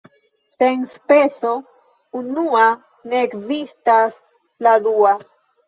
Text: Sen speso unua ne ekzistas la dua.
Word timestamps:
Sen 0.61 0.79
speso 0.93 1.51
unua 2.21 2.65
ne 3.13 3.21
ekzistas 3.29 4.21
la 4.69 4.77
dua. 4.91 5.17